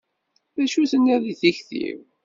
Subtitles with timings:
[0.55, 1.99] D acu tenniḍ deg tikti-w?